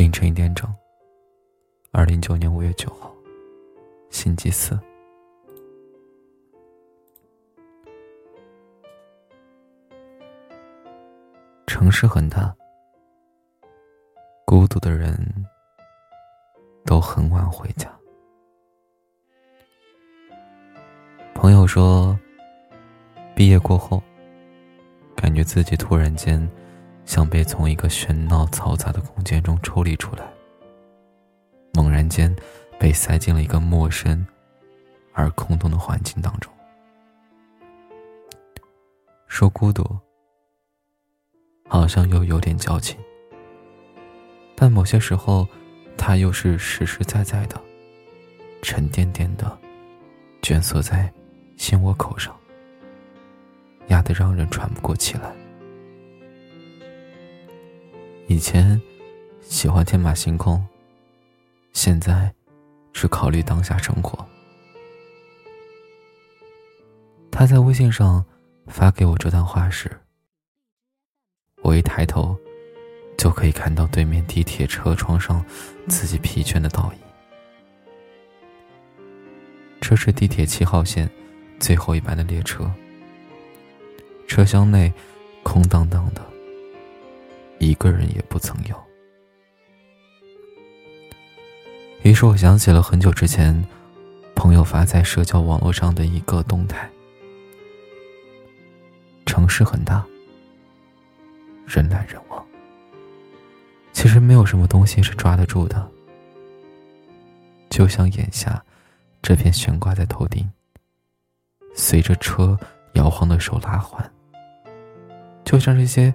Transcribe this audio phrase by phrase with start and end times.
[0.00, 0.66] 凌晨一点整。
[1.92, 3.14] 二零一九年五月九号，
[4.08, 4.80] 星期四。
[11.66, 12.56] 城市很大，
[14.46, 15.14] 孤独的人
[16.86, 17.86] 都很晚回家。
[21.34, 22.18] 朋友说，
[23.36, 24.02] 毕业过后，
[25.14, 26.40] 感觉自己突然间
[27.10, 30.32] 像被从一个喧闹嘈杂的空间中抽离出来。
[31.72, 32.32] 猛然间，
[32.78, 34.24] 被塞进了一个陌生
[35.12, 36.52] 而空洞的环境当中。
[39.26, 39.84] 说孤独，
[41.68, 42.96] 好像又有点矫情，
[44.54, 45.48] 但某些时候，
[45.98, 47.60] 它又是实实在在的、
[48.62, 49.58] 沉甸甸的，
[50.42, 51.12] 蜷缩在
[51.56, 52.32] 心窝口上，
[53.88, 55.34] 压得让人喘不过气来。
[58.30, 58.80] 以前
[59.42, 60.64] 喜欢天马行空。
[61.72, 62.32] 现在，
[62.92, 64.24] 只考虑当下生活。
[67.28, 68.24] 他在微信上
[68.68, 69.90] 发给我这段话时，
[71.62, 72.38] 我一抬头，
[73.18, 75.44] 就可以看到对面地铁车窗上
[75.88, 77.00] 自己疲倦的倒影。
[79.80, 81.10] 这是地铁七号线
[81.58, 82.72] 最后一班的列车，
[84.28, 84.92] 车厢内
[85.42, 86.24] 空荡荡的，
[87.60, 88.74] 一个人也不曾有。
[92.02, 93.54] 于是我想起了很久之前，
[94.34, 96.90] 朋友发在社交网络上的一个动态：
[99.26, 100.02] 城市很大，
[101.66, 102.44] 人来人往。
[103.92, 105.86] 其实没有什么东西是抓得住的，
[107.68, 108.64] 就像眼下
[109.20, 110.50] 这片悬挂在头顶、
[111.74, 112.58] 随着车
[112.94, 114.10] 摇晃的手拉环，
[115.44, 116.12] 就像这些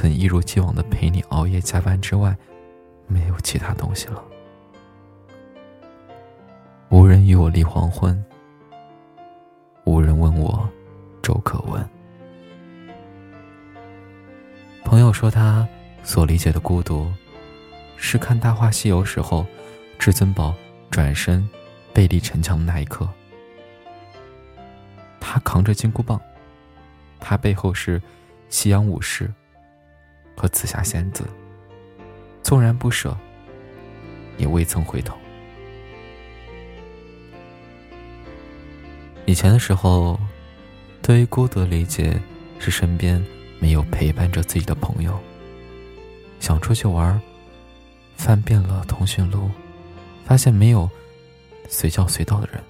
[0.00, 2.36] 肯一如既往的陪你熬夜加班之外。
[3.08, 4.22] 没有其他东西了。
[6.88, 8.22] 无人与我立黄昏，
[9.84, 10.68] 无人问我
[11.20, 11.84] 粥可温。
[14.84, 15.66] 朋友说，他
[16.04, 17.10] 所理解的孤独，
[17.96, 19.44] 是看《大话西游》时候，
[19.98, 20.54] 至尊宝
[20.90, 21.48] 转身
[21.92, 23.08] 背离城墙的那一刻。
[25.18, 26.20] 他扛着金箍棒，
[27.18, 28.00] 他背后是
[28.48, 29.32] 夕阳武士
[30.38, 31.24] 和紫霞仙子。
[32.42, 33.14] 纵然不舍，
[34.38, 35.14] 也未曾回头。
[39.26, 40.18] 以前的时候，
[41.02, 42.18] 对于孤独的理解
[42.58, 43.22] 是身边
[43.58, 45.18] 没有陪伴着自己的朋友。
[46.40, 47.20] 想出去玩，
[48.16, 49.50] 翻遍了通讯录，
[50.24, 50.88] 发现没有
[51.68, 52.62] 随叫随到的人。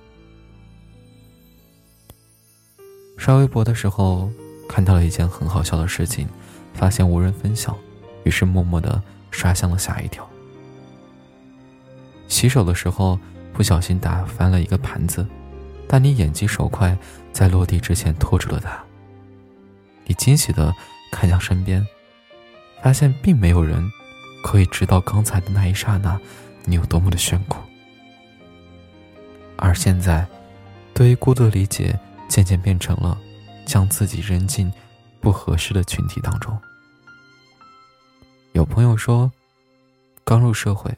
[3.17, 4.29] 刷微博的时候，
[4.69, 6.27] 看到了一件很好笑的事情，
[6.79, 7.77] 发现无人分享，
[8.25, 9.03] 于是默默的。
[9.31, 10.27] 刷向了下一条。
[12.29, 13.21] 洗手的时候
[13.53, 15.25] 不小心打翻了一个盘子，
[15.87, 16.97] 但你眼疾手快，
[17.31, 18.83] 在落地之前拖住了它。
[20.07, 20.75] 你惊喜的
[21.13, 21.87] 看向身边，
[22.83, 23.87] 发现并没有人
[24.43, 26.19] 可以知道刚才的那一刹那
[26.65, 27.59] 你有多么的炫酷。
[29.57, 30.27] 而现在，
[30.95, 31.97] 对于孤独的理解
[32.31, 33.17] 渐渐变成了
[33.67, 34.73] 将自己扔进
[35.21, 36.59] 不合适的群体当中。
[38.53, 39.31] 有朋友说，
[40.25, 40.91] 刚入社会，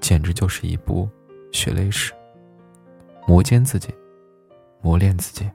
[0.00, 1.08] 简直就是一部
[1.52, 2.12] 血泪史，
[3.26, 3.92] 磨尖自己，
[4.80, 5.50] 磨练自己。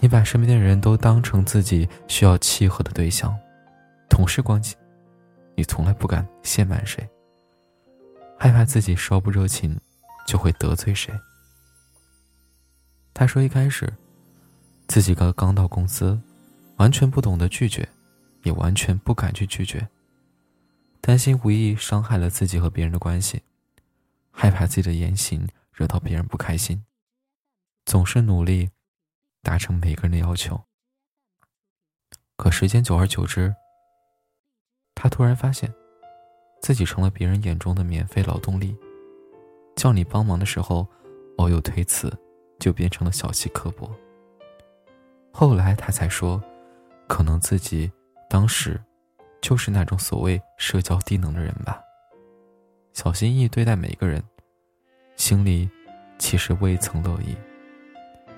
[0.00, 3.36] 你把身边的人都当成自己需要契合的对象，
[4.08, 4.76] 同事关系，
[5.56, 7.06] 你从来不敢亵慢谁，
[8.38, 9.78] 害怕自己稍不热情
[10.26, 11.12] 就会得罪谁。
[13.12, 13.92] 他说一开始，
[14.88, 16.20] 自己刚刚到公司，
[16.78, 17.88] 完全不懂得拒绝。
[18.44, 19.88] 也完全不敢去拒绝，
[21.00, 23.42] 担心无意伤害了自己和别人的关系，
[24.30, 26.84] 害怕自己的言行惹到别人不开心，
[27.84, 28.70] 总是努力
[29.42, 30.62] 达成每个人的要求。
[32.36, 33.54] 可时间久而久之，
[34.94, 35.74] 他突然发现，
[36.62, 38.74] 自己成了别人眼中的免费劳动力，
[39.74, 40.86] 叫你帮忙的时候，
[41.38, 42.16] 偶有推辞，
[42.60, 43.90] 就变成了小气刻薄。
[45.32, 46.42] 后来他才说，
[47.06, 47.90] 可能自己。
[48.30, 48.78] 当时，
[49.40, 51.80] 就是那种所谓社交低能的人吧，
[52.92, 54.22] 小心翼翼对待每个人，
[55.16, 55.66] 心里
[56.18, 57.34] 其实未曾乐意，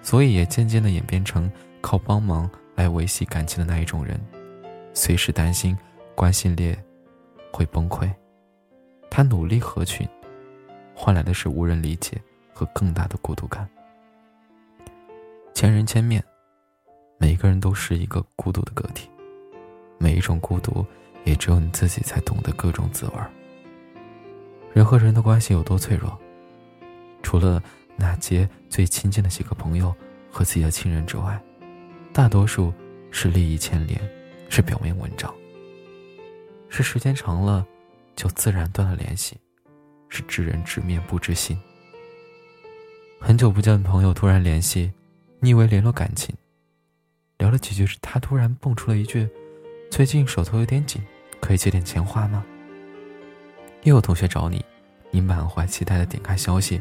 [0.00, 1.50] 所以也渐渐的演变成
[1.80, 4.20] 靠帮忙来维系感情的那一种人，
[4.94, 5.76] 随时担心
[6.14, 6.80] 关系链
[7.52, 8.08] 会崩溃。
[9.10, 10.08] 他努力合群，
[10.94, 12.16] 换来的是无人理解
[12.54, 13.68] 和更大的孤独感。
[15.52, 16.24] 千人千面，
[17.20, 19.06] 每个人都是一个孤独的个体。
[19.98, 20.84] 每一种孤独，
[21.24, 23.30] 也只有你自己才懂得各种滋味儿。
[24.72, 26.18] 人和人的关系有多脆弱？
[27.22, 27.62] 除了
[27.96, 29.94] 那些最亲近的几个朋友
[30.30, 31.38] 和自己的亲人之外，
[32.10, 32.72] 大多数
[33.10, 34.00] 是利益牵连，
[34.48, 35.30] 是表面文章，
[36.70, 37.66] 是时间长了
[38.16, 39.36] 就自然断了联系，
[40.08, 41.60] 是知人知面不知心。
[43.20, 44.90] 很久不见的朋友突然联系，
[45.40, 46.34] 你以为联络感情，
[47.40, 49.26] 聊了几句，他突然蹦出了一句
[49.90, 51.02] ：“最近手头有点紧，
[51.40, 52.44] 可以借点钱花吗？”
[53.82, 54.62] 又有同学找你，
[55.10, 56.78] 你满怀期待的点开消息，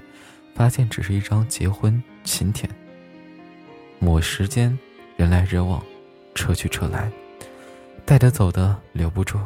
[0.54, 2.70] 发现只是一张结婚请帖。
[4.00, 4.78] 某时间，
[5.16, 5.82] 人来人往，
[6.36, 7.10] 车去车来，
[8.06, 9.40] 带得走的留不住，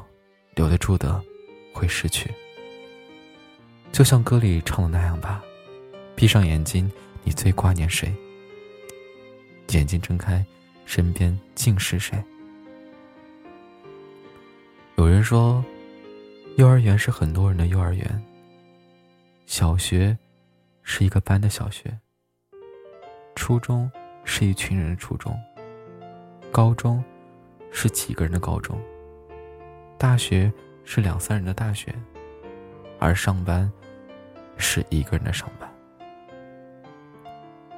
[0.55, 1.21] 留得住的
[1.71, 2.31] 会失去。
[3.91, 5.43] 就像歌里唱的那样吧。
[6.15, 6.91] 闭上眼睛，
[7.23, 8.11] 你最挂念谁？
[9.69, 10.43] 眼睛睁开，
[10.95, 12.23] 身边竟是谁？
[14.95, 15.65] 有人说，
[16.57, 18.23] 幼儿园是很多人的幼儿园。
[19.47, 20.15] 小学
[20.83, 21.97] 是一个班的小学。
[23.33, 23.91] 初中
[24.23, 25.35] 是一群人的初中。
[26.51, 27.03] 高中
[27.71, 28.79] 是几个人的高中。
[29.97, 30.53] 大学
[30.85, 31.91] 是两三人的大学。
[32.99, 33.67] 而上班
[34.59, 35.67] 是一个人的上班。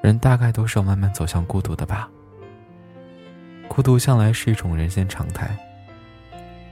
[0.03, 2.11] 人大概都是要慢慢走向孤独的吧。
[3.75, 5.53] 孤独向来是一种人间常态，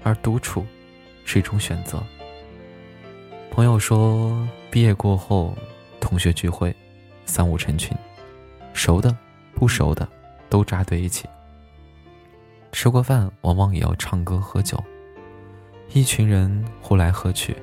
[0.04, 0.66] 而独处
[1.26, 2.02] 是一种选择。
[3.52, 5.54] 朋友说，毕业过后，
[6.00, 6.74] 同学聚会，
[7.26, 7.94] 三五成群，
[8.72, 9.14] 熟的、
[9.54, 10.08] 不熟的
[10.50, 11.28] 都扎堆一起。
[12.72, 14.82] 吃过饭，往往也要唱歌喝酒，
[15.92, 17.54] 一群人呼来喝去，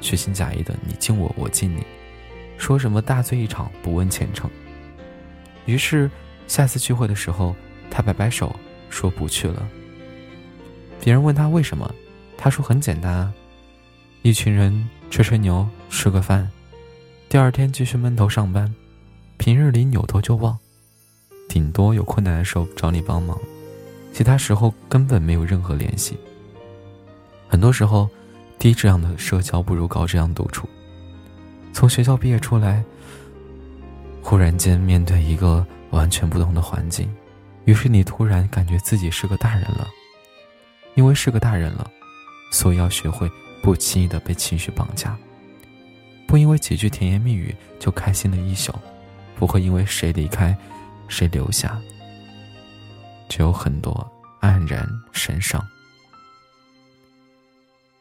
[0.00, 1.86] 虚情假意的你敬我，我敬你，
[2.58, 4.50] 说什么大醉一场，不问前程。
[5.66, 6.10] 于是，
[6.48, 7.54] 下次聚会的时候，
[7.88, 8.58] 他摆摆手
[8.92, 9.66] 说不去了。
[11.00, 11.92] 别人问他为什么，
[12.36, 13.32] 他说很简单啊，
[14.20, 16.48] 一群人吹吹牛，吃个饭，
[17.28, 18.72] 第二天继续闷头上班，
[19.38, 20.56] 平日里扭头就忘，
[21.48, 23.36] 顶多有困难的时候找你帮忙，
[24.12, 26.16] 其他时候根本没有任何联系。
[27.48, 28.08] 很多时候，
[28.58, 30.68] 低质量的社交不如高质量独处。
[31.72, 32.84] 从学校毕业出来。
[34.24, 37.12] 忽然间面对一个完全不同的环境，
[37.64, 39.88] 于是你突然感觉自己是个大人了。
[40.94, 41.90] 因为是个大人了，
[42.50, 43.26] 所以要学会
[43.62, 45.16] 不轻易的被情绪绑架，
[46.26, 48.74] 不因为几句甜言蜜语就开心了一宿，
[49.34, 50.54] 不会因为谁离开，
[51.08, 51.80] 谁留下，
[53.26, 54.06] 就有很多
[54.42, 55.66] 黯然神伤。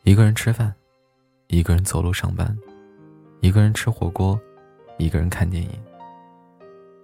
[0.04, 0.75] 一个人吃饭，
[1.48, 2.54] 一个人走路上班，
[3.40, 4.38] 一个人吃火锅，
[4.98, 5.69] 一个人看电影。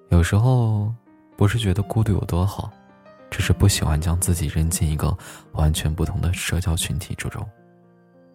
[0.10, 0.94] 有时候，
[1.38, 2.74] 不是觉得孤独有多好，
[3.30, 5.16] 只是不喜欢将自己扔进一个
[5.51, 7.48] 完全不同的社交群体之中，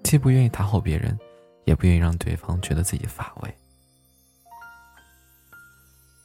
[0.05, 1.19] 既不愿意讨好别人，
[1.65, 3.55] 也不愿意让对方觉得自己乏味。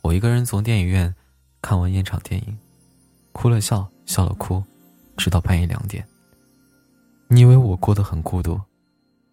[0.03, 1.13] 我一个人从电影院
[1.61, 2.57] 看完一场电影，
[3.31, 4.63] 哭了笑，笑了哭，
[5.17, 6.07] 直到半夜两点。
[7.27, 8.61] 你以为我过得很孤独，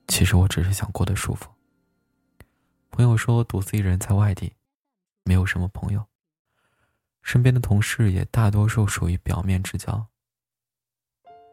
[0.08, 1.48] 其实我只是想过得舒服。
[2.90, 4.52] 朋友说，独自一人在外地。
[5.26, 6.04] 没有什么朋友，
[7.24, 10.06] 身边的同事也大多数属于表面之交。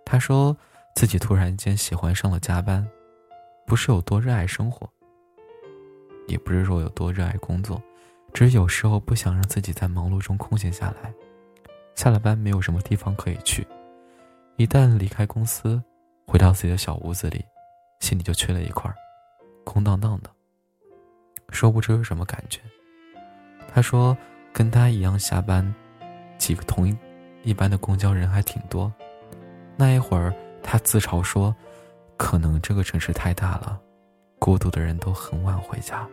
[0.06, 0.56] 他说
[0.94, 2.88] 自己突然间喜欢上了加班，
[3.66, 4.88] 不是有多热爱生活，
[6.28, 7.82] 也不是说有多热爱工作，
[8.34, 11.12] 只是有时候不想让自己在忙碌中空闲下来。
[11.96, 13.66] 下了班没有什么地方可以去，
[14.58, 15.82] 一旦离开公司，
[16.28, 17.46] 回到自己的小屋子里，
[18.02, 18.94] 心里就缺了一块，
[19.64, 20.30] 空荡荡的，
[21.50, 22.60] 说不出是什么感觉。
[23.74, 24.18] 他说
[24.54, 25.74] ：“跟他一样下班，
[26.38, 26.96] 几个同一
[27.44, 28.92] 一班的公交人还挺多。
[29.78, 31.56] 那一会儿，他自嘲说，
[32.18, 33.80] 可能这个城市太大了，
[34.38, 36.08] 孤独的人都很晚回家。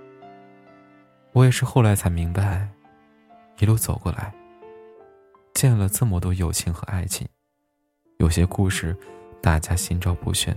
[1.33, 2.69] 我也是后来才明白，
[3.59, 4.33] 一路走过来，
[5.53, 7.29] 见了这么多友情和爱情，
[8.19, 8.97] 有些故事
[9.43, 10.57] 大家心照不宣，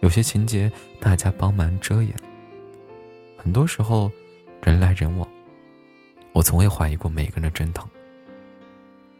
[0.00, 2.12] 有些情节大家帮忙遮掩。
[3.36, 4.10] 很多时候，
[4.62, 5.28] 人来人往。”
[6.32, 7.86] 我从未怀疑过每个人的真诚，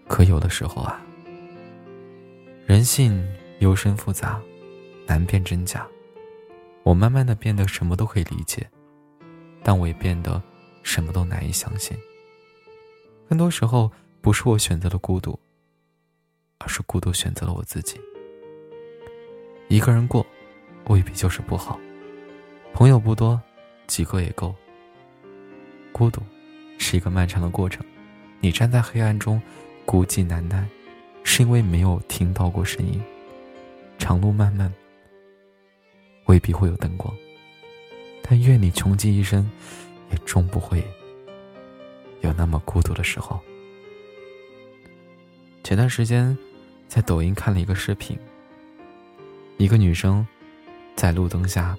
[0.09, 1.01] 可有的时候啊，
[2.67, 3.23] 人性
[3.61, 4.41] 幽深复杂，
[5.07, 5.87] 难辨真假。
[6.83, 8.67] 我慢慢的变得什么都可以理解，
[9.63, 10.43] 但我也变得
[10.83, 11.97] 什么都难以相信。
[13.29, 15.39] 很多时候不是我选择了孤独，
[16.59, 18.01] 而是孤独选择了我自己。
[19.69, 20.27] 一个人过，
[20.89, 21.79] 未必就是不好。
[22.73, 23.41] 朋友不多，
[23.87, 24.55] 几个也够。
[25.93, 26.23] 孤独。
[26.83, 27.87] 是一个漫长的过程，
[28.41, 29.41] 你站在黑暗中，
[29.87, 30.67] 孤寂难耐，
[31.23, 33.01] 是因为没有听到过声音。
[33.99, 34.71] 长路漫漫，
[36.27, 37.15] 未必会有灯光，
[38.21, 39.49] 但愿你穷极一生，
[40.11, 40.83] 也终不会
[42.21, 43.41] 有那么孤独的时候。
[45.63, 46.37] 前段时间，
[46.89, 48.19] 在抖音看了一个视频，
[49.57, 50.27] 一个女生
[50.97, 51.79] 在路灯下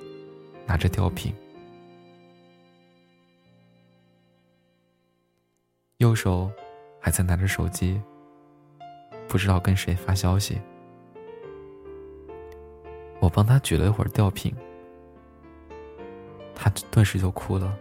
[0.65, 1.35] 拿着吊瓶，
[6.03, 6.51] 右手
[6.99, 8.01] 还在拿着手机，
[9.25, 10.59] 不知道跟谁发消息。
[13.21, 14.53] 我帮他举了一会儿吊瓶，
[16.53, 17.73] 他顿时就哭了。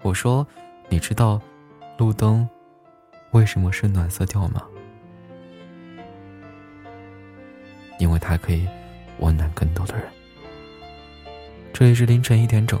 [0.00, 0.46] 我说
[0.88, 1.38] ：“你知道
[1.98, 2.48] 路灯
[3.32, 4.66] 为什么是暖色调吗？
[7.98, 8.66] 因为它可以
[9.18, 10.06] 温暖更多的人。”
[11.70, 12.80] 这里是凌晨一点整，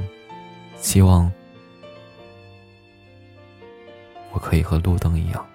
[0.76, 1.30] 希望
[4.54, 5.46] 可以和路灯一样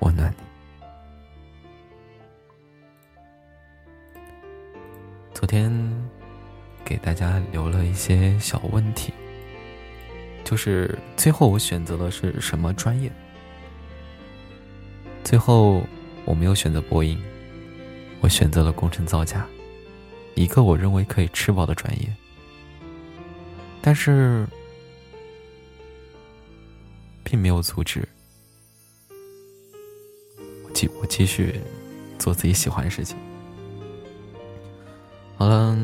[0.00, 0.42] 温暖你。
[5.32, 5.70] 昨天
[6.84, 9.14] 给大家留了一些小问题，
[10.42, 13.08] 就是最后我选择的是什么专业？
[15.22, 15.86] 最后
[16.24, 17.16] 我没有选择播音，
[18.20, 19.46] 我选择了工程造价，
[20.34, 22.12] 一个我认为可以吃饱的专业。
[23.80, 24.44] 但是，
[27.28, 28.08] 并没有阻止
[30.64, 31.60] 我继我继续
[32.20, 33.16] 做自己喜欢的事情。
[35.36, 35.74] 好了，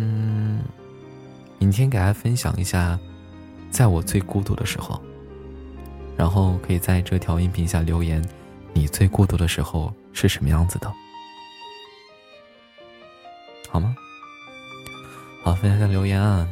[1.59, 2.97] 明天给大家分享一下，
[3.73, 5.03] 在我最孤独的时候，
[6.17, 8.25] 然后可以在这条音频下留言，
[8.73, 10.93] 你最孤独的时候是什么样子的，
[13.69, 13.97] 好吗？
[15.43, 16.49] 好，分享下留言啊！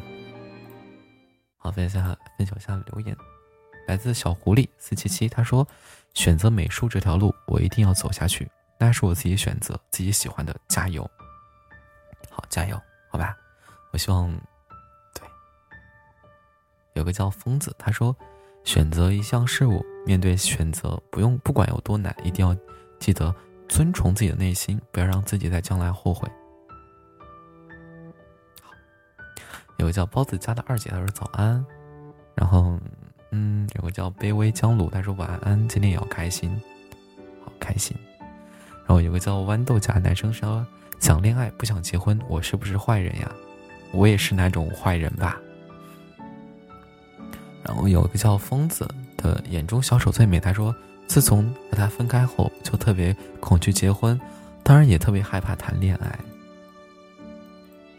[1.59, 3.17] 好，分享下分享下留言，
[3.91, 5.67] 来自小狐狸四七七，他说
[6.15, 11.03] ：“选择美术这条路，我一定要走下去，那是我自己选择，自己喜欢的，加油！
[12.31, 12.81] 好，加油！”
[13.11, 13.37] 好吧，
[13.91, 14.31] 我希望，
[15.13, 15.29] 对，
[16.93, 18.17] 有个叫疯子，他说，
[18.63, 22.57] 选择一项事物，面对选择，不用不管有多难，一定要
[23.01, 23.35] 记得
[23.69, 26.31] 遵从自己的内心，不要让自己在将来后悔。
[28.63, 28.71] 好，
[29.79, 31.67] 有个叫包子家的二姐，她说早安，
[33.91, 36.51] 叫卑微江鲁，他说晚安，今天也要开心，
[37.45, 37.97] 好开心，
[38.87, 40.67] 然后有个叫豌豆荚男生说。
[40.99, 43.33] 想恋爱不想结婚，我是不是坏人呀？
[43.91, 45.41] 我也是那种坏人吧。
[47.65, 50.77] 然后有一个叫疯子的眼中小丑最美，他说
[51.09, 54.21] ：“自从和他分开后，就特别恐惧结婚，
[54.63, 56.19] 当然也特别害怕谈恋爱。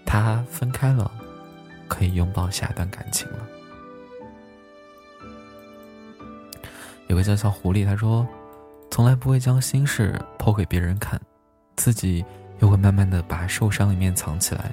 [0.06, 1.12] 他分开了，
[1.88, 3.40] 可以拥抱下一段感情了。”
[7.12, 8.26] 有个叫小狐狸，他说
[8.90, 11.20] ：“从来不会将心事剖给别人看，
[11.76, 12.24] 自己。”
[12.62, 14.72] 又会慢慢的把受伤一面藏起来，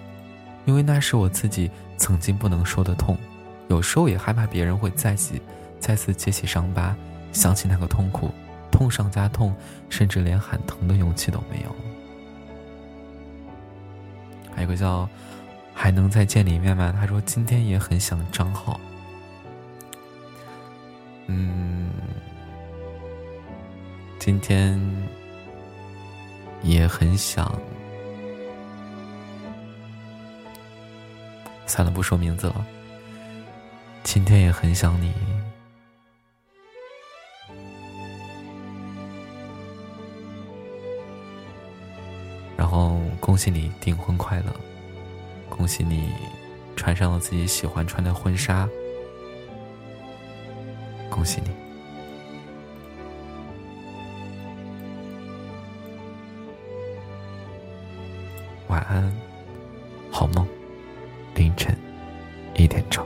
[0.67, 3.17] 因为那是我自己曾经不能说的痛，
[3.69, 5.41] 有时候也害怕别人会再起，
[5.81, 6.95] 再次揭起伤疤，
[7.33, 8.31] 想起那个痛苦，
[8.71, 9.57] 痛上加痛，
[9.89, 11.75] 甚至连喊疼的勇气都没有。
[14.55, 15.09] 还有个叫
[15.73, 16.93] 还能再见你一面吗？
[16.95, 18.79] 他说今天也很想张浩，
[21.29, 21.88] 嗯，
[24.29, 24.79] 今天
[26.63, 27.51] 也很想。
[31.67, 32.67] 算了，不说名字了。
[34.03, 35.15] 今天也很想你，
[42.55, 44.55] 然后恭喜你订婚快乐，
[45.49, 46.13] 恭喜你
[46.77, 48.69] 穿上了自己喜欢穿的婚纱，
[51.09, 51.51] 恭喜你，
[58.79, 59.13] 晚安，
[60.09, 60.47] 好梦。
[61.35, 61.77] 凌晨
[62.55, 63.05] 一点钟。